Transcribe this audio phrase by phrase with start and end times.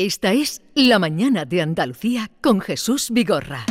[0.00, 3.66] Esta es La Mañana de Andalucía con Jesús Vigorra.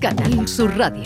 [0.00, 1.04] Canal Sur Radio.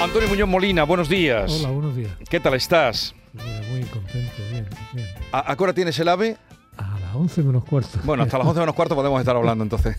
[0.00, 1.52] Antonio Muñoz Molina, buenos días.
[1.60, 2.10] Hola, buenos días.
[2.30, 3.14] ¿Qué tal estás?
[3.34, 5.06] Mira, muy contento, bien, bien.
[5.30, 6.38] ¿A, a qué hora tienes el ave?
[7.10, 7.98] Las 11 menos cuarto.
[8.04, 9.96] Bueno, hasta las 11 menos cuarto podemos estar hablando entonces.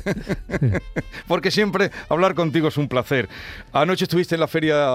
[1.27, 3.27] Porque siempre hablar contigo es un placer.
[3.73, 4.89] Anoche estuviste en la feria,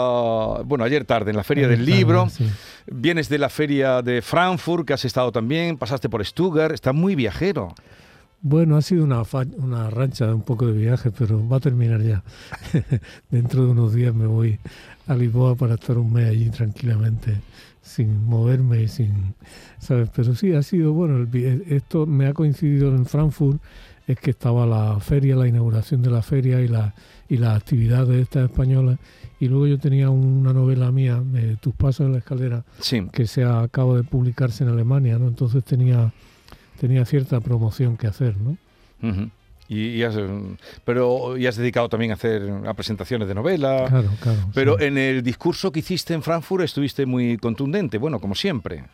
[0.64, 2.28] bueno, ayer tarde, en la feria del Ayer tarde, libro.
[2.30, 2.50] sí.
[2.86, 7.14] Vienes de la feria de Frankfurt, que has estado también, pasaste por Stuttgart, estás muy
[7.14, 7.74] viajero.
[8.48, 11.60] Bueno, ha sido una, fa- una rancha de un poco de viaje, pero va a
[11.60, 12.22] terminar ya.
[13.30, 14.58] Dentro de unos días me voy
[15.08, 17.40] a Lisboa para estar un mes allí tranquilamente,
[17.82, 19.34] sin moverme y sin...
[19.80, 20.10] ¿Sabes?
[20.14, 23.60] Pero sí, ha sido, bueno, el vi- esto me ha coincidido en Frankfurt,
[24.06, 26.94] es que estaba la feria, la inauguración de la feria y, la,
[27.28, 28.98] y las actividades estas españolas.
[29.40, 33.02] Y luego yo tenía una novela mía, de Tus pasos en la escalera, Sí.
[33.12, 35.26] que se acaba de publicarse en Alemania, ¿no?
[35.26, 36.12] Entonces tenía,
[36.76, 38.56] tenía cierta promoción que hacer, ¿no?
[39.68, 40.28] Y, y has, eh,
[40.84, 43.86] pero y has dedicado también a hacer a presentaciones de novela.
[43.88, 44.38] Claro, claro.
[44.54, 44.84] Pero sí.
[44.84, 48.84] en el discurso que hiciste en Frankfurt estuviste muy contundente, bueno, como siempre.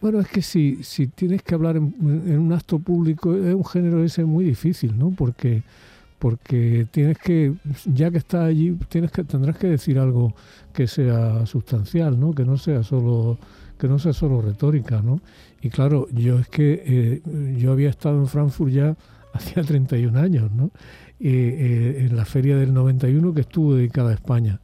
[0.00, 3.64] Bueno, es que si, si tienes que hablar en, en un acto público, es un
[3.64, 5.10] género ese muy difícil, ¿no?
[5.10, 5.62] Porque,
[6.18, 7.52] porque tienes que,
[7.84, 10.34] ya que estás allí, tienes que, tendrás que decir algo
[10.72, 12.32] que sea sustancial, ¿no?
[12.32, 13.38] Que no sea solo,
[13.78, 15.20] que no sea solo retórica, ¿no?
[15.62, 18.96] Y claro, yo es que eh, yo había estado en Frankfurt ya
[19.32, 20.70] hacía 31 años, ¿no?
[21.20, 21.28] Eh,
[21.98, 24.60] eh, en la feria del 91 que estuvo dedicada a España.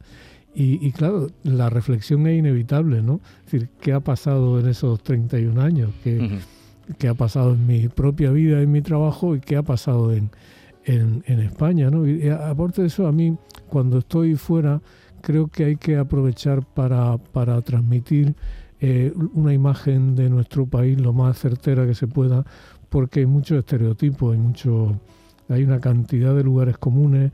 [0.55, 3.21] Y, y claro, la reflexión es inevitable, ¿no?
[3.45, 5.91] Es decir, ¿qué ha pasado en esos 31 años?
[6.03, 6.39] ¿Qué,
[6.97, 10.31] qué ha pasado en mi propia vida, en mi trabajo y qué ha pasado en,
[10.85, 12.07] en, en España, ¿no?
[12.07, 13.37] Y, y aparte de eso, a mí,
[13.69, 14.81] cuando estoy fuera,
[15.21, 18.35] creo que hay que aprovechar para, para transmitir
[18.79, 22.45] eh, una imagen de nuestro país lo más certera que se pueda,
[22.89, 24.99] porque hay muchos estereotipos, hay mucho,
[25.49, 27.31] hay una cantidad de lugares comunes,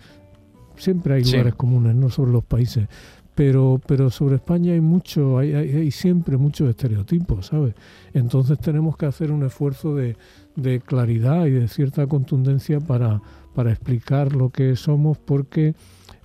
[0.75, 1.31] siempre hay Sí.
[1.33, 2.87] lugares comunes, no sobre los países,
[3.35, 7.73] pero, pero sobre España hay mucho, hay, hay, hay siempre muchos estereotipos, ¿sabes?
[8.13, 10.15] Entonces tenemos que hacer un esfuerzo de,
[10.55, 13.21] de claridad y de cierta contundencia para,
[13.55, 15.73] para explicar lo que somos, porque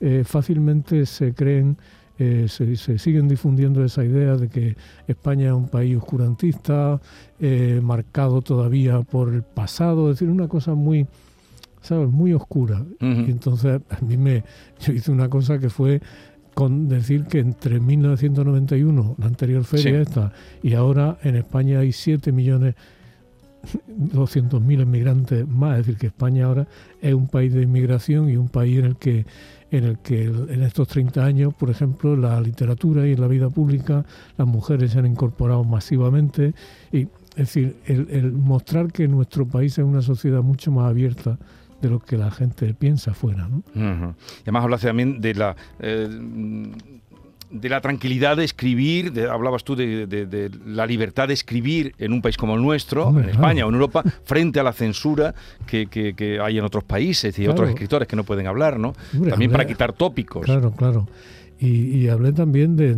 [0.01, 1.77] eh, fácilmente se creen,
[2.19, 7.01] eh, se, se siguen difundiendo esa idea de que España es un país oscurantista,
[7.41, 11.07] eh, marcado todavía por el pasado, es decir, una cosa muy,
[11.81, 12.09] ¿sabes?
[12.09, 12.85] Muy oscura.
[13.01, 14.43] Y entonces a mí me,
[14.81, 16.01] yo hice una cosa que fue
[16.55, 20.09] con decir que entre 1991, la anterior feria Sí.
[20.11, 22.75] esta, y ahora en España hay 7 millones
[23.87, 26.67] 200 mil inmigrantes más, es decir, que España ahora
[27.01, 29.27] es un país de inmigración y un país en el que
[29.71, 34.05] en el que en estos 30 años, por ejemplo, la literatura y la vida pública,
[34.37, 36.55] las mujeres se han incorporado masivamente
[36.93, 37.09] y
[37.39, 41.39] es decir, el, el mostrar que nuestro país es una sociedad mucho más abierta
[41.81, 43.59] de lo que la gente piensa fuera, ¿no?
[43.59, 44.15] Ujú.
[44.39, 46.09] Y además hablaste también de la eh,
[47.51, 51.95] de la tranquilidad de escribir, de- hablabas tú de, de- de la libertad de escribir
[51.99, 53.67] en un país como el nuestro, Hombre, en España claro.
[53.67, 55.35] o en Europa, frente a la censura
[55.67, 57.53] que, que- que hay en otros países y Claro.
[57.53, 58.93] otros escritores que no pueden hablar, ¿no?
[59.15, 60.45] Hombre, también hablé- para quitar tópicos.
[60.45, 61.09] Claro, claro.
[61.61, 62.95] Y, y hablé también de,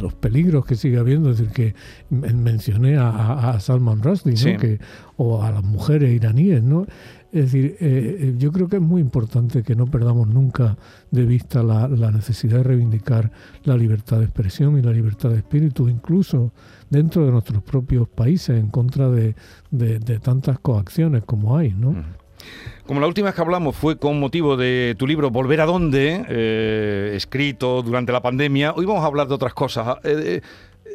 [0.00, 1.74] los peligros que sigue habiendo, es decir, que
[2.10, 4.38] men- mencioné a, a- a Salman Rushdie, ¿no?
[4.38, 4.56] Sí.
[4.56, 4.78] que,
[5.16, 6.86] o a las mujeres iraníes, ¿no?
[7.32, 10.76] Es decir, eh, eh, yo creo que es muy importante que no perdamos nunca
[11.12, 13.30] de vista la, la necesidad de reivindicar
[13.64, 16.52] la libertad de expresión y la libertad de espíritu, incluso
[16.90, 19.36] dentro de nuestros propios países, en contra de,
[19.70, 21.94] de- de tantas coacciones como hay, ¿no?
[22.86, 26.24] Como la última vez que hablamos fue con motivo de tu libro Volver a dónde,
[26.28, 29.98] eh, escrito durante la pandemia, hoy vamos a hablar de otras cosas.
[30.02, 30.40] Eh,
[30.84, 30.90] eh,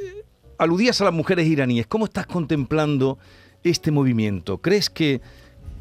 [0.57, 1.87] aludías a las mujeres iraníes.
[1.87, 3.19] ¿Cómo estás contemplando
[3.63, 4.57] este movimiento?
[4.57, 5.21] ¿Crees que,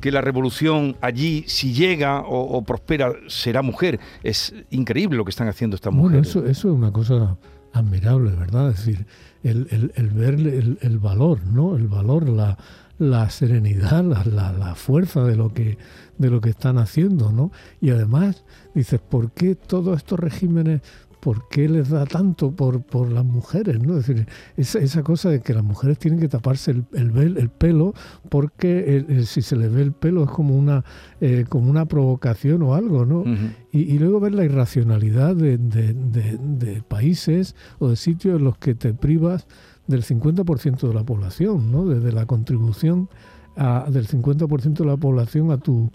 [0.04, 3.98] que la revolución allí, si llega o, o prospera, será mujer?
[4.22, 6.28] Es increíble lo que están haciendo estas Bueno, mujeres.
[6.28, 7.38] eso, eso es una cosa
[7.72, 8.68] admirable, ¿verdad?
[8.70, 9.06] Es decir,
[9.42, 11.74] el, el- el ver el, el valor, ¿no?
[11.74, 12.58] El valor, la,
[12.98, 15.78] la serenidad, la, la- la fuerza de lo que
[16.18, 17.50] de lo que están haciendo, ¿no?
[17.80, 20.82] Y además dices, ¿por qué todos estos regímenes,
[21.24, 23.96] por qué les da tanto por, por las mujeres, ¿no?
[23.96, 24.26] Es decir,
[24.58, 27.94] esa, esa cosa de que las mujeres tienen que taparse el, el, pelo
[28.28, 30.84] porque el- el- si se les ve el pelo es como una
[31.22, 33.24] eh, como una provocación o algo, ¿no?
[33.72, 38.44] Y, y luego ver la irracionalidad de, de- de- de países o de sitios en
[38.44, 39.46] los que te privas
[39.86, 41.86] del 50% de la población, ¿no?
[41.86, 43.08] Desde la contribución
[43.56, 45.90] a- del 50% de la población a tu,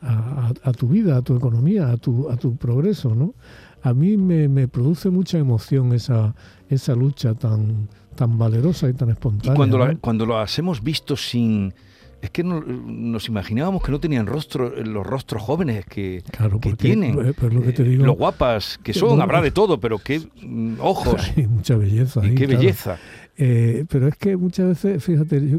[0.00, 3.34] a tu vida, a tu economía, a tu, a tu progreso, ¿no?
[3.82, 6.34] A mí me, me produce mucha emoción esa,
[6.68, 9.54] esa lucha tan, tan valerosa y tan espontánea.
[9.54, 9.86] Y cuando, ¿no?
[9.86, 11.74] la- cuando las hemos visto sin...
[12.20, 16.70] Es que no- nos imaginábamos que no tenían rostro, los rostros jóvenes que, Claro, que
[16.70, 17.18] porque, tienen.
[17.26, 20.20] eh, pues lo que te eh, lo guapas que son, habrá de todo, pero qué
[20.40, 22.20] mm, ojos Hay mucha belleza.
[22.22, 22.60] y ahí, qué claro.
[22.60, 22.98] belleza.
[23.36, 25.58] Eh, pero es que muchas veces, fíjate, yo-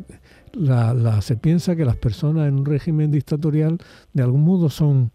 [0.54, 3.78] la, la- se piensa que las personas en un régimen dictatorial
[4.14, 5.12] de algún modo son,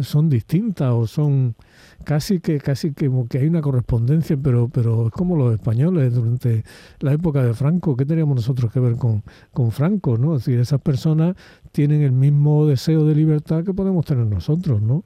[0.00, 1.54] son distintas o son
[2.04, 6.14] casi que casi que como que hay una correspondencia, pero pero es como los españoles
[6.14, 6.64] durante
[7.00, 9.22] la época de Franco, ¿qué teníamos nosotros que ver con,
[9.52, 10.18] con Franco?
[10.18, 10.34] ¿no?
[10.36, 11.36] Es decir, esas personas
[11.72, 15.04] tienen el mismo deseo de libertad que podemos tener nosotros, ¿no?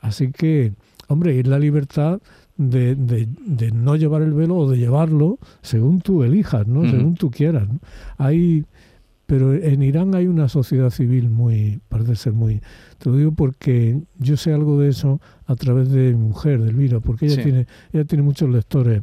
[0.00, 0.72] Así que,
[1.08, 2.20] hombre, y la libertad
[2.56, 6.88] de, de- de no llevar el velo o de llevarlo según tú elijas, ¿no?
[6.90, 7.68] Según tú quieras.
[7.68, 7.78] ¿no?
[8.16, 8.64] Hay,
[9.28, 12.62] pero en Irán hay una sociedad civil muy, parece ser muy,
[12.96, 16.70] te lo digo porque yo sé algo de eso a través de mi mujer, de
[16.70, 17.42] Elvira, porque ella Sí.
[17.42, 19.02] tiene, ella tiene muchos lectores.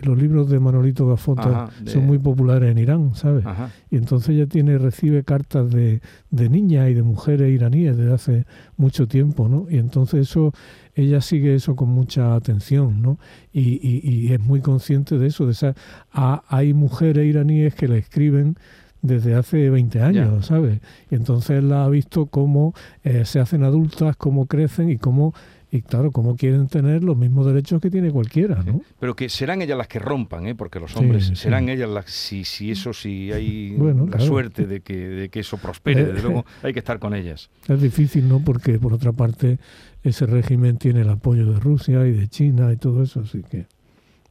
[0.00, 3.44] Los libros de Manolito Gafota Ajá, de- son muy populares en Irán, ¿sabes?
[3.44, 3.70] Ajá.
[3.90, 6.00] Y entonces ella tiene, recibe cartas de,
[6.30, 8.46] de niñas y de mujeres iraníes desde hace
[8.78, 9.66] mucho tiempo, ¿no?
[9.68, 10.52] Y entonces eso,
[10.94, 13.18] ella sigue eso con mucha atención, ¿no?
[13.52, 15.74] Y, y- y es muy consciente de eso, de esa,
[16.12, 18.54] ha- hay mujeres iraníes que le escriben
[19.02, 20.80] desde hace 20 años, ¿sabes?
[21.10, 22.74] Y entonces la ha visto cómo
[23.04, 25.34] eh, se hacen adultas, cómo crecen y cómo,
[25.70, 28.80] y claro, cómo quieren tener los mismos derechos que tiene cualquiera, ¿no?
[28.98, 30.54] Pero que serán ellas las que rompan, ¿eh?
[30.54, 31.36] porque los hombres sí.
[31.36, 34.26] serán ellas las si, si eso si hay Bueno, la claro.
[34.26, 37.50] suerte de que, de que eso prospere, Eh, desde luego hay que estar con ellas.
[37.68, 38.40] Es difícil, ¿no?
[38.40, 39.58] Porque por otra parte
[40.02, 43.66] ese régimen tiene el apoyo de Rusia y de China y todo eso, así que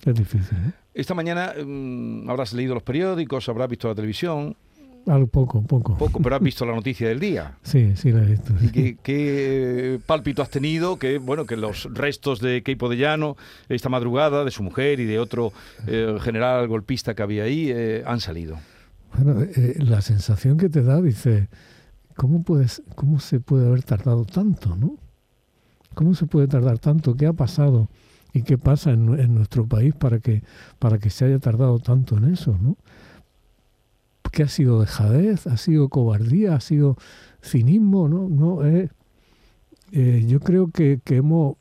[0.06, 0.74] es difícil, ¿no?
[0.98, 4.56] Esta mañana mm, habrás leído los periódicos, habrás visto la televisión,
[5.06, 5.96] Algo poco, poco.
[5.96, 7.56] poco, pero has visto la noticia del día.
[7.62, 8.52] Sí, sí la he visto.
[8.60, 10.98] ¿Y qué, qué pálpito has tenido?
[10.98, 13.38] Que bueno, que los restos de Keipo de Llano
[13.70, 15.54] esta madrugada, de su mujer y de otro
[15.86, 18.58] eh, general golpista que había ahí, eh, han salido.
[19.16, 21.48] Bueno, eh, la sensación que te da, dice,
[22.16, 24.98] ¿cómo, puedes, ¿cómo se puede haber tardado tanto, no?
[25.94, 27.16] ¿Cómo se puede tardar tanto?
[27.16, 27.88] ¿Qué ha pasado?
[28.38, 30.44] ¿Y qué pasa en, en nuestro país para que,
[30.78, 32.78] para que se haya tardado tanto en eso, no?
[34.31, 35.48] ¿Qué ha sido dejadez?
[35.48, 36.54] ¿Ha sido cobardía?
[36.54, 36.98] ¿Ha sido
[37.42, 38.07] cinismo?
[38.07, 38.89] No, no eh,
[39.92, 41.56] eh, yo creo que, que hemos,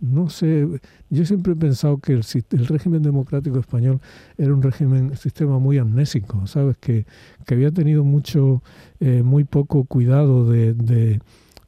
[0.00, 0.68] no sé,
[1.10, 4.00] yo siempre he pensado que el, el régimen democrático español
[4.38, 6.76] era un régimen, un sistema muy amnésico, ¿sabes?
[6.76, 7.04] Que,
[7.46, 8.62] que había tenido mucho,
[9.00, 11.20] eh, muy poco cuidado de, de,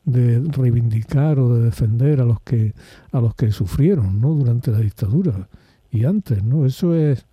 [0.08, 2.75] de reivindicar o de defender a los que,
[3.12, 4.34] a los que sufrieron, ¿no?
[4.34, 5.49] Durante la dictadura
[5.90, 6.64] y antes, ¿no?
[6.64, 7.26] Eso es,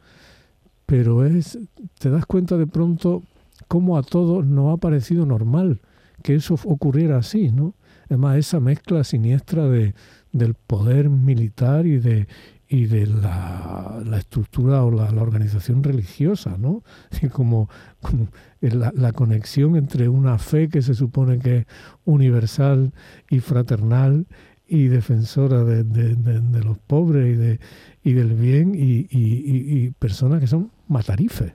[0.85, 1.57] pero es,
[1.99, 3.23] te das cuenta de pronto
[3.69, 5.79] cómo a todos nos ha parecido normal
[6.21, 7.75] que eso ocurriera así, ¿no?
[8.09, 9.95] Además, esa mezcla siniestra de,
[10.33, 12.27] del poder militar y de,
[12.67, 16.83] y de la, la estructura o la, la organización religiosa, ¿no?
[17.21, 17.69] Y como,
[18.01, 18.27] como
[18.61, 21.65] la, la conexión entre una fe que se supone que es
[22.05, 22.91] universal
[23.29, 24.25] y fraternal
[24.67, 27.59] y defensora de, de- de- de los pobres y, de,
[28.03, 31.53] y del bien y, y- personas que son matarifes,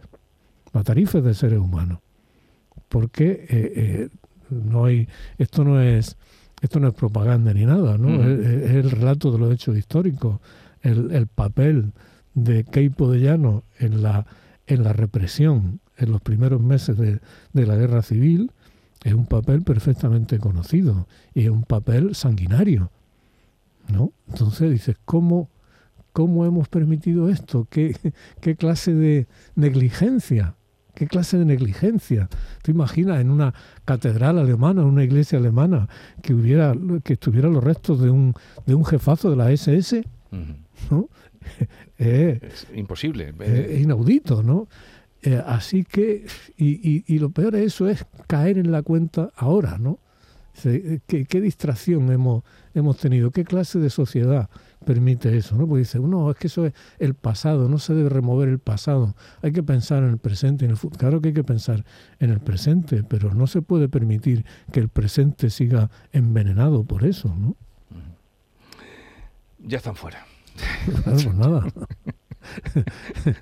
[0.73, 1.99] matarifes de seres humanos.
[2.89, 4.09] Porque eh, eh,
[4.51, 5.09] no hay,
[5.39, 6.17] esto no es
[6.63, 8.23] esto no es propaganda ni nada, ¿no?
[8.23, 10.41] Es, es el relato de los hechos históricos,
[10.83, 11.93] el, el papel
[12.35, 14.27] de Keipo de Llano en la,
[14.67, 17.21] en la represión en los primeros meses de,
[17.53, 18.53] de la guerra civil
[19.05, 22.91] es un papel perfectamente conocido y es un papel sanguinario,
[23.89, 24.13] ¿no?
[24.29, 25.49] Entonces dices, ¿cómo,
[26.13, 27.67] cómo hemos permitido esto?
[27.71, 27.97] ¿Qué,
[28.41, 30.57] qué clase de negligencia?
[30.95, 32.29] ¿Qué clase de negligencia?
[32.63, 33.55] ¿Te imaginas en una
[33.85, 35.89] catedral alemana, en una iglesia alemana,
[36.23, 38.35] que hubiera, que estuvieran los restos de un,
[38.67, 40.05] de un jefazo de la SS?
[40.91, 41.09] ¿No?
[41.99, 43.35] Eh, Es imposible.
[43.41, 44.69] eh, es inaudito, ¿no?
[45.23, 46.25] Eh, así que,
[46.57, 49.99] y, y- y lo peor de eso es caer en la cuenta ahora, ¿no?
[50.65, 52.43] Eh, ¿Qué, qué distracción hemos,
[52.75, 53.31] hemos tenido?
[53.31, 54.49] ¿Qué clase de sociedad
[54.85, 55.57] permite eso?
[55.57, 55.67] ¿no?
[55.67, 59.15] Porque dice, no, es que eso es el pasado, no se debe remover el pasado,
[59.43, 60.99] hay que pensar en el presente, en el futuro.
[60.99, 61.85] Claro que hay que pensar
[62.19, 67.35] en el presente, pero no se puede permitir que el presente siga envenenado por eso,
[67.35, 67.57] ¿no?
[69.63, 70.27] ya están fuera.
[71.05, 71.67] Claro, pues nada,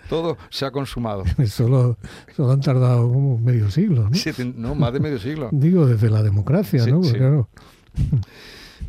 [0.09, 1.25] Todo se ha consumado.
[1.47, 1.97] solo,
[2.37, 4.15] solo han tardado como medio siglo, ¿no?
[4.15, 5.49] Siete- no, más de medio siglo.
[5.53, 6.97] Digo, desde la democracia, Sí, ¿no?
[6.99, 7.17] Porque sí.
[7.19, 7.49] claro,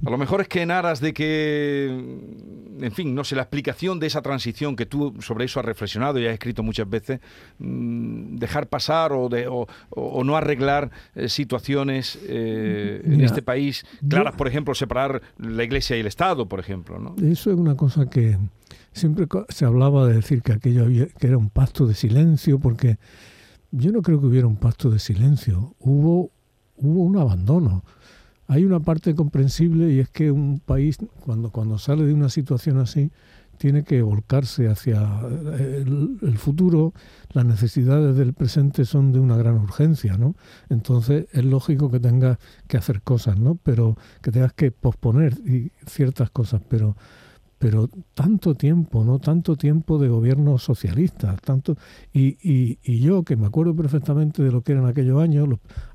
[0.05, 1.87] A lo mejor es que en aras de que,
[2.79, 6.19] en fin, no sé, la explicación de esa transición que tú sobre eso has reflexionado
[6.19, 7.19] y has escrito muchas veces,
[7.59, 9.67] mm, dejar pasar o, de, o,
[10.23, 16.01] no arreglar eh, situaciones eh, en este país claras, por ejemplo, separar la Iglesia y
[16.01, 16.99] el Estado, por ejemplo.
[16.99, 17.15] ¿no?
[17.25, 18.37] Eso es una cosa que
[18.91, 22.97] siempre se hablaba de decir que aquello que era un pacto de silencio, porque
[23.71, 25.75] yo no creo que hubiera un pacto de silencio.
[25.79, 26.31] Hubo,
[26.75, 27.83] hubo un abandono
[28.49, 32.79] hay una parte comprensible y es que un país cuando, cuando sale de una situación
[32.79, 33.11] así
[33.57, 35.01] tiene que volcarse hacia
[35.59, 36.93] eh, el, futuro,
[37.33, 40.35] las necesidades del presente son de una gran urgencia, ¿no?
[40.69, 43.55] Entonces es lógico que tengas que hacer cosas, ¿no?
[43.61, 45.35] Pero que tengas que posponer
[45.85, 46.95] ciertas cosas, pero
[47.59, 49.19] pero tanto tiempo, ¿no?
[49.19, 51.75] Tanto tiempo de gobierno socialista, tanto
[52.13, 55.49] y, y, y, yo que me acuerdo perfectamente de lo que eran aquellos años,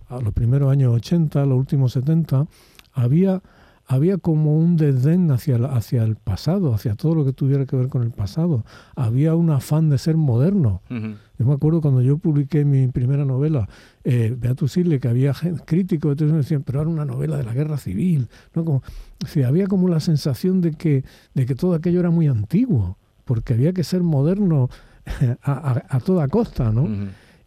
[0.08, 2.46] a los primeros años 80, los últimos 70,
[2.92, 3.42] había,
[3.87, 7.88] había como un desdén hacia, hacia el pasado, hacia todo lo que tuviera que ver
[7.88, 8.64] con el pasado.
[8.94, 10.82] Había un afán de ser moderno.
[10.90, 13.68] Yo me acuerdo cuando yo publiqué mi primera novela,
[14.04, 15.32] eh, Beatus que había
[15.64, 18.28] críticos que decían, pero era una novela de la guerra civil.
[18.54, 18.64] ¿no?
[18.64, 18.82] Como,
[19.46, 23.73] había como la sensación de que, de que todo aquello era muy antiguo, porque había
[23.73, 24.68] que ser moderno
[25.42, 26.70] a, toda costa.
[26.70, 26.88] ¿no?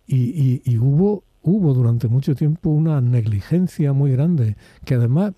[0.05, 5.33] y, y hubo hubo durante mucho tiempo una negligencia muy grande, que además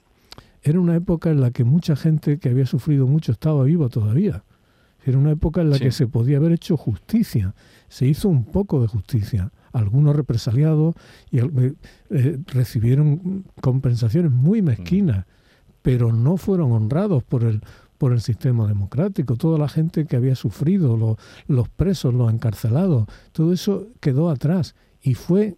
[0.63, 4.43] era una época en la que mucha gente que había sufrido mucho estaba viva todavía.
[5.05, 7.55] Era una época en la que se podía haber hecho justicia.
[7.87, 9.51] Se hizo un poco de justicia.
[9.71, 10.95] Algunos represaliados
[11.31, 11.73] y eh,
[12.09, 15.25] eh, recibieron compensaciones muy mezquinas,
[15.81, 17.61] pero no fueron honrados por el,
[17.97, 19.37] por el sistema democrático.
[19.37, 24.75] Toda la gente que había sufrido, los, los presos, los encarcelados, todo eso quedó atrás.
[25.01, 25.55] Y fue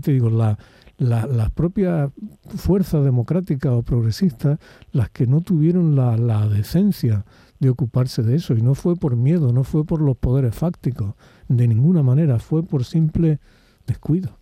[0.00, 0.58] te digo, la,
[0.98, 2.10] la, las propias
[2.56, 4.58] fuerzas democráticas o progresistas
[4.92, 7.24] las que no tuvieron la, la decencia
[7.58, 8.54] de ocuparse de eso.
[8.54, 11.14] Y no fue por miedo, no fue por los poderes fácticos,
[11.48, 13.40] de ninguna manera, fue por simple
[13.86, 14.38] descuido.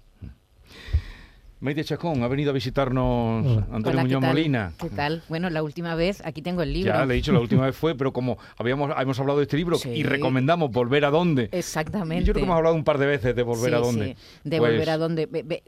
[1.65, 4.75] Maite Chacón, ha venido a visitarnos Antonio Muñoz Molina.
[4.79, 5.23] ¿Qué tal?
[5.31, 6.93] Bueno, la última vez, aquí tengo el libro.
[6.93, 9.57] Ya le he dicho, la última vez fue, pero como habíamos hemos hablado de este
[9.57, 11.49] libro y recomendamos Volver a dónde.
[11.53, 12.27] Exactamente.
[12.27, 14.15] yo creo que hemos hablado un par de veces de Volver a dónde.
[14.15, 15.63] Sí, de Volver pues a dónde.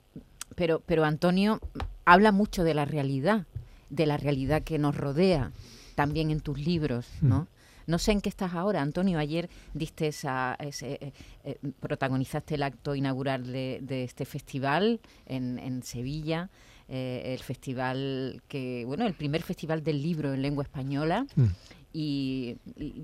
[0.54, 1.60] Pero, pero Antonio
[2.04, 3.46] habla mucho de la realidad,
[3.88, 5.52] de la realidad que nos rodea,
[5.94, 7.40] también en tus libros, ¿no?
[7.40, 7.55] Mm.
[7.86, 9.18] No sé en qué estás ahora, Antonio.
[9.18, 11.12] Ayer diste esa, ese, eh,
[11.44, 16.50] eh, protagonizaste el acto inaugural de, este festival en, Sevilla.
[16.88, 21.44] Eh, el festival que, bueno, el primer festival del libro en lengua española mm.
[21.92, 22.56] y,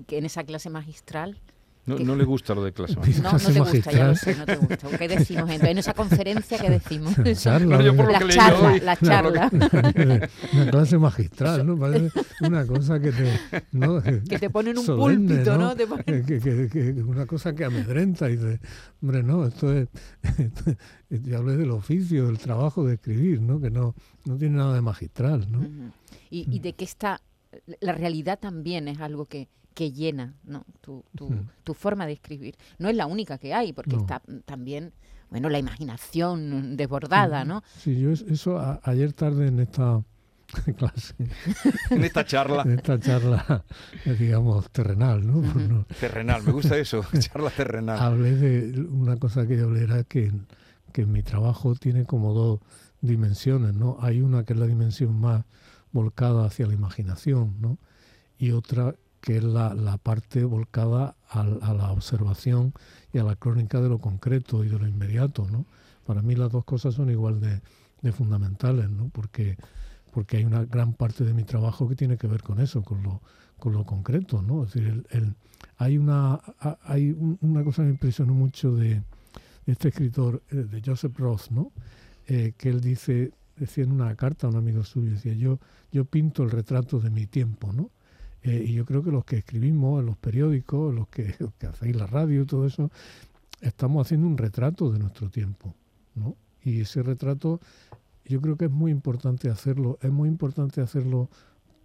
[0.07, 1.37] que en esa clase magistral
[1.85, 3.33] no, no, le gusta lo de clase magistral.
[3.33, 4.97] No, no te gusta, ya lo sé, no te gusta.
[4.97, 6.57] ¿Qué decimos en, esa conferencia?
[6.57, 7.13] ¿Qué decimos?
[7.41, 9.51] Charla, yo por lo la que charla, hoy, la charla.
[10.53, 11.77] Una clase magistral, ¿no?
[11.77, 12.09] Parece
[12.41, 13.39] una cosa que te...
[13.71, 14.01] ¿no?
[14.01, 15.75] Que te ponen un púlpito, ¿no?
[15.75, 15.97] ¿no?
[16.05, 18.59] Que, que, que, una cosa que amedrenta y dice,
[19.01, 19.89] hombre, no, esto es...
[21.09, 23.59] yo hablé del oficio, del trabajo de escribir, ¿no?
[23.59, 23.93] Que no,
[24.25, 25.91] no tiene nada de magistral, ¿no?
[26.29, 27.19] y, y de qué está...
[27.79, 30.65] La realidad también es algo que que llena ¿no?
[30.81, 31.03] tu,
[31.63, 32.55] tu, forma de escribir.
[32.77, 34.93] No es la única que hay, porque está también,
[35.29, 37.63] bueno, la imaginación desbordada, ¿no?
[37.79, 40.03] Sí, yo eso ayer tarde en esta
[40.77, 41.15] clase.
[41.89, 42.63] en esta charla.
[42.63, 43.65] En esta charla,
[44.05, 45.85] digamos, terrenal, ¿no?
[45.99, 47.99] Terrenal, me gusta eso, charla terrenal.
[47.99, 50.31] Hablé de una cosa que yo hablé era que,
[50.91, 52.59] que mi trabajo tiene como dos
[53.01, 53.97] dimensiones, ¿no?
[53.99, 55.45] Hay una que es la dimensión más
[55.93, 57.77] volcada hacia la imaginación, ¿no?
[58.37, 62.73] Y otra que es la, la parte volcada a, la observación
[63.13, 65.65] y a la crónica de lo concreto y de lo inmediato, ¿no?
[66.05, 67.61] Para mí las dos cosas son igual de,
[68.01, 69.09] de fundamentales, ¿no?
[69.13, 69.55] Porque,
[70.11, 73.01] porque hay una gran parte de mi trabajo que tiene que ver con eso, con
[73.01, 73.21] lo,
[73.59, 74.65] con lo concreto, ¿no?
[74.65, 75.35] Es decir, el,
[75.77, 76.41] hay, una,
[76.83, 79.03] hay una cosa que me impresionó mucho de,
[79.65, 81.71] este escritor, eh, de Joseph Roth, ¿no?
[82.27, 85.59] Eh, que él dice, decía en una carta a un amigo suyo, decía, yo,
[85.91, 87.89] yo pinto el retrato de mi tiempo, ¿no?
[88.41, 91.95] Eh, y yo creo que los que escribimos en los periódicos, los que, que hacéis
[91.95, 92.91] la radio todo eso,
[93.61, 95.73] estamos haciendo un retrato de nuestro tiempo,
[96.15, 96.35] ¿no?
[96.63, 97.59] Y ese retrato
[98.25, 101.29] yo creo que es muy importante hacerlo, es muy importante hacerlo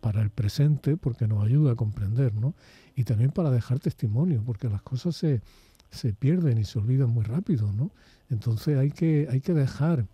[0.01, 2.55] para el presente porque nos ayuda a comprender, ¿no?
[2.95, 5.43] Y también para dejar testimonio, porque las cosas se,
[5.91, 7.91] se pierden y se olvidan muy rápido, ¿no?
[8.31, 10.07] Entonces hay que, hay que dejar,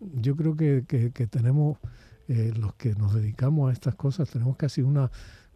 [0.00, 1.78] yo creo que, que, tenemos,
[2.28, 5.10] eh, los que nos dedicamos a estas cosas, tenemos casi una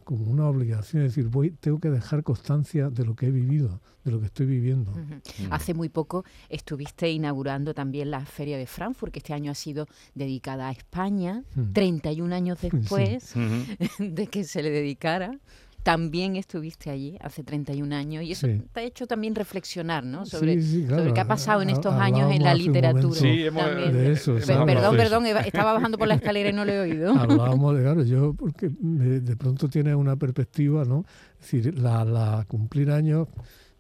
[0.04, 3.80] como una obligación, es decir, voy, tengo que dejar constancia de lo que he vivido,
[4.04, 4.90] de lo que estoy viviendo.
[4.90, 5.14] Ujú.
[5.50, 9.88] Hace muy poco estuviste inaugurando también la Feria de Frankfurt, que este año ha sido
[10.14, 11.72] dedicada a España, Mm.
[11.72, 12.68] 31 años Sí.
[12.70, 13.32] después
[13.98, 15.38] de que se le dedicara.
[15.84, 18.62] También estuviste allí hace 31 años y eso Sí.
[18.72, 20.24] te ha hecho también reflexionar ¿no?
[20.24, 23.14] sobre, Sí, sí, sobre qué ha pasado en estos años en la literatura.
[23.20, 23.92] Sí, hemos- también.
[23.92, 24.34] de eso,
[24.66, 27.12] perdón, perdón, estaba bajando por la escalera y no lo he oído.
[27.58, 31.04] Hablábamos de, claro, yo, porque de, de pronto tienes una perspectiva, ¿no?
[31.40, 33.28] Es decir, la, la cumplir años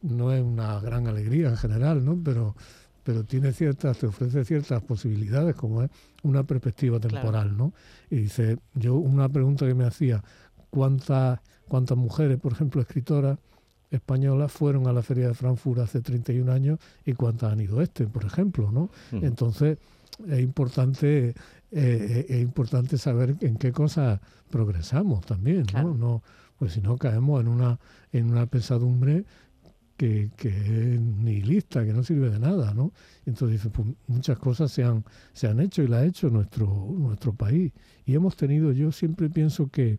[0.02, 2.20] no es una gran alegría en general, ¿no?
[2.22, 2.54] Pero,
[3.02, 5.90] pero tiene ciertas, te ofrece ciertas posibilidades, como es
[6.22, 7.14] una perspectiva Claro.
[7.16, 7.72] temporal, ¿no?
[8.10, 10.22] Y dice, yo una pregunta que me hacía,
[10.68, 13.38] ¿cuántas, cuántas mujeres, por ejemplo, escritoras
[13.90, 18.06] españolas fueron a la Feria de Frankfurt hace 31 años y cuántas han ido este,
[18.06, 18.90] por ejemplo, ¿no?
[19.12, 19.78] Entonces,
[20.28, 21.34] es importante, eh,
[21.72, 25.88] eh, es importante saber en qué cosas progresamos también, Claro.
[25.88, 25.96] ¿no?
[25.96, 26.22] no
[26.58, 27.78] pues si no caemos en una,
[28.12, 29.24] en una pesadumbre
[29.96, 32.92] que, que es nihilista, que no sirve de nada, ¿no?
[33.26, 36.66] Entonces, dice, pues, muchas cosas se han, se han hecho y las ha hecho nuestro,
[36.96, 37.72] nuestro país.
[38.06, 39.98] Y hemos tenido, yo siempre pienso que,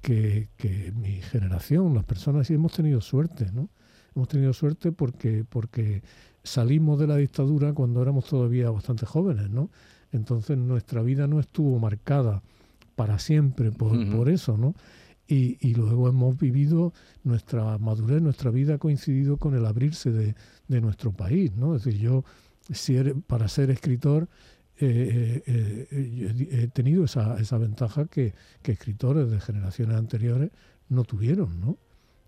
[0.00, 3.68] que, que mi generación, las personas, sí hemos tenido suerte, ¿no?
[4.14, 6.02] Hemos tenido suerte porque, porque
[6.42, 9.70] salimos de la dictadura cuando éramos todavía bastante jóvenes, ¿no?
[10.12, 12.42] Entonces nuestra vida no estuvo marcada
[12.94, 14.74] para siempre por, por eso, ¿no?
[15.28, 16.92] Y, y luego hemos vivido
[17.24, 20.34] nuestra madurez, nuestra vida ha coincidido con el abrirse de,
[20.68, 21.74] de nuestro país, ¿no?
[21.74, 22.24] Es decir, yo,
[22.70, 24.28] si eres- para ser escritor,
[24.80, 30.50] eh, eh, eh, he tenido esa, esa ventaja que, que escritores de generaciones anteriores
[30.88, 31.78] no tuvieron, ¿no?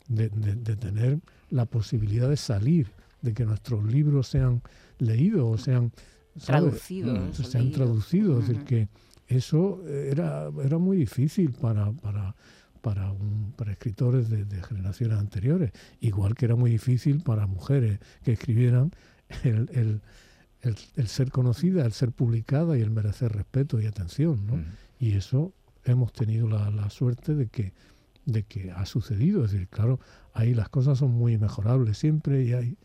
[0.09, 2.89] De, de- de tener la posibilidad de salir,
[3.23, 4.63] de que nuestros libros sean
[4.99, 5.93] leídos o sean.
[6.45, 7.37] Traducidos.
[7.37, 7.77] se han leídos.
[7.79, 8.41] traducido.
[8.41, 8.89] Es decir, que
[9.27, 12.35] eso era, era muy difícil para, para,
[12.81, 17.99] para, un- para escritores de, de generaciones anteriores, igual que era muy difícil para mujeres
[18.25, 18.93] que escribieran
[19.45, 20.01] el, el-
[20.63, 24.47] el- el ser conocida, el ser publicada y el merecer respeto y atención.
[24.47, 24.55] ¿no?
[24.99, 25.53] Y eso
[25.85, 27.73] hemos tenido la, la suerte de que,
[28.27, 29.45] de que ha sucedido.
[29.45, 30.01] Es decir, claro,
[30.35, 32.77] ahí las cosas son muy mejorables siempre y hay,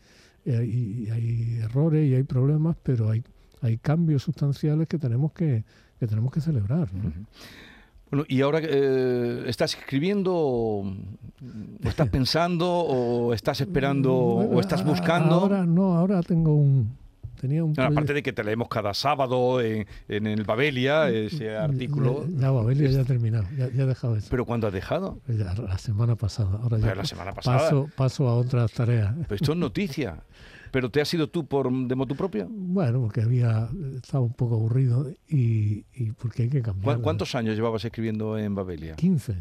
[0.44, 0.70] y hay,
[1.06, 3.22] y hay errores y hay problemas, pero hay,
[3.60, 5.64] hay cambios sustanciales que tenemos que,
[5.98, 6.88] que tenemos que celebrar.
[8.10, 10.94] Bueno, y ahora eh, estás escribiendo, o
[11.82, 15.34] estás pensando, o estás esperando, Bueno, o estás buscando.
[15.36, 16.96] Ahora no, ahora tengo un...
[17.40, 21.56] Tenía un No, aparte de que te leemos cada sábado en, en el Babelia, ese
[21.56, 22.26] artículo.
[22.28, 24.28] Ya, ya Babelia ya ha terminado, ya, ya he dejado eso.
[24.30, 25.20] ¿Pero cuándo has dejado?
[25.28, 26.58] Ya la semana pasada.
[26.62, 27.58] Ahora ya la semana pasada.
[27.58, 29.14] paso, paso a otras tareas.
[29.28, 30.22] Pero esto es noticia.
[30.70, 32.48] ¿Pero te has ido tú por de motu propio?
[32.50, 37.00] Bueno, porque había estaba un poco aburrido y, y porque hay que ¿Cu- cambiar.
[37.00, 38.96] ¿Cuántos años llevabas escribiendo en Babelia?
[38.96, 39.36] 15.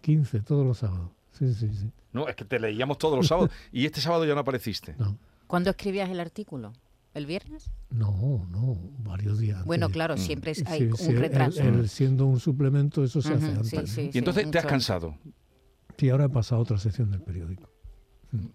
[0.00, 1.10] 15 todos los sábados.
[1.32, 1.90] Sí, sí, sí.
[2.12, 4.94] No, es que te leíamos todos los sábados y este sábado ya no apareciste.
[4.98, 5.16] No,
[5.48, 6.72] ¿Cuándo escribías el artículo?
[7.14, 7.70] ¿El viernes?
[7.90, 9.64] no, no, varios días.
[9.64, 10.18] Bueno, claro, Mm.
[10.18, 11.62] siempre es- Sí, hay sí, un el- retraso.
[11.62, 13.68] el siendo un suplemento, eso se hace antes.
[13.68, 14.10] sí, sí.
[14.12, 15.16] Y entonces te has cansado.
[15.96, 17.70] Sí, ahora he pasado a otra sección del periódico.
[18.32, 18.46] Mm.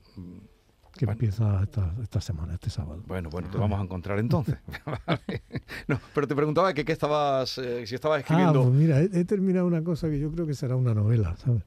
[0.97, 1.13] Que Bueno.
[1.13, 3.01] empieza esta, esta semana, este sábado.
[3.07, 4.57] Bueno, bueno, te vamos a encontrar entonces.
[4.85, 4.97] Vale.
[5.87, 8.63] no, pero te preguntaba que qué estabas, eh, si estabas Ah, escribiendo.
[8.63, 11.63] pues mira, he, he terminado una cosa que yo creo que será una novela, ¿sabes?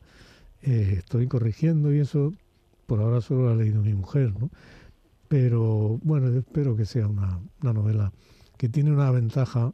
[0.61, 2.35] Eh, estoy corrigiendo y eso
[2.87, 4.51] por ahora solo la ha leído mi mujer, ¿no?
[5.33, 8.13] Pero bueno, yo espero que sea una, una novela
[8.59, 9.73] que tiene una ventaja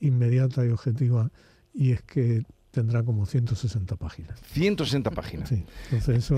[0.00, 1.30] inmediata y objetiva
[1.72, 2.42] y es que
[2.72, 4.38] tendrá como 160 páginas.
[4.52, 5.48] 160 páginas.
[5.48, 6.36] Sí, entonces eso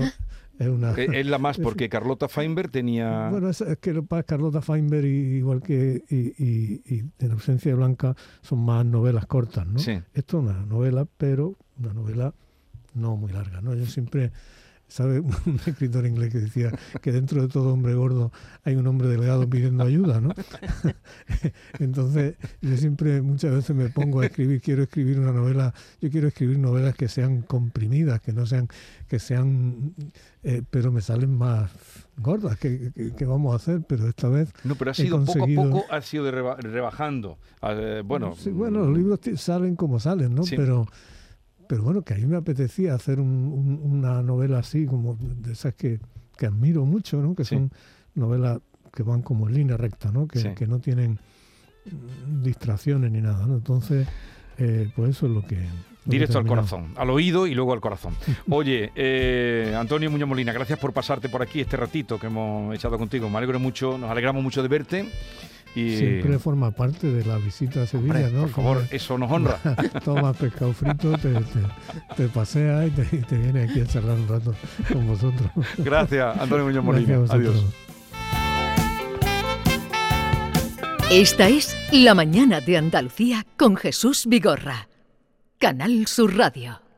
[0.57, 0.93] es una...
[0.93, 3.27] Eh, Es la más porque Carlota Feinberg tenía.
[3.29, 7.71] Bueno, es, es que que Carlota Feinberg, y- igual que y, y- y En ausencia
[7.71, 9.79] de Blanca, son más novelas cortas, ¿no?
[9.79, 9.99] Sí.
[10.13, 12.33] Esto es una novela, pero una novela
[12.93, 13.75] no muy larga, ¿no?
[13.75, 14.31] Yo siempre,
[14.91, 15.19] ¿sabe?
[15.45, 16.69] Un escritor inglés que decía
[17.01, 18.29] que dentro de todo hombre gordo
[18.65, 20.33] hay un hombre delgado pidiendo ayuda, ¿no?
[21.79, 26.27] Entonces, yo siempre, muchas veces me pongo a escribir, quiero escribir una novela, yo quiero
[26.27, 28.67] escribir novelas que sean comprimidas, que no sean,
[29.07, 29.93] que sean,
[30.43, 31.71] eh, pero me salen más
[32.17, 35.31] gordas, que, que- que vamos a hacer, pero esta vez No, pero ha sido poco
[35.31, 37.37] a conseguido- poco, ha sido reba- rebajando.
[37.61, 40.43] Ah, eh, bueno, Sí, bueno, los libros ti- salen como salen, ¿no?
[40.43, 40.55] Sí.
[40.57, 40.85] Pero,
[41.71, 45.53] pero bueno, que a mí me apetecía hacer un- un- una novela así, como de
[45.53, 46.01] esas que,
[46.37, 47.33] que admiro mucho, ¿no?
[47.33, 47.55] Que Sí.
[47.55, 47.71] son
[48.13, 48.59] novelas
[48.93, 50.27] que van como en línea recta, ¿no?
[50.27, 50.49] Que, Sí.
[50.53, 51.17] que no tienen
[52.43, 53.55] distracciones ni nada, ¿no?
[53.55, 54.05] Entonces,
[54.57, 55.55] eh, pues eso es lo que...
[55.55, 55.67] lo que
[56.07, 58.15] he Directo al corazón, al oído y luego al corazón.
[58.49, 62.97] Oye, eh, Antonio Muñoz Molina, gracias por pasarte por aquí este ratito que hemos echado
[62.97, 63.29] contigo.
[63.29, 65.05] Me alegro mucho, nos alegramos mucho de verte.
[65.75, 65.97] Y...
[65.97, 68.41] Siempre forma parte de la visita a Sevilla, Hombre, ¿no?
[68.41, 69.59] Por favor, Como eso nos honra.
[70.05, 71.59] Tomas pescado frito, te, te,
[72.15, 74.53] te paseas y te, te vienes aquí a charlar un rato
[74.91, 75.49] con vosotros.
[75.77, 77.51] Gracias, Antonio Muñoz Gracias a Molina.
[77.51, 77.65] Adiós.
[81.11, 84.87] Esta es La Mañana de Andalucía con Jesús Vigorra.
[85.59, 86.90] Canal Sur Radio.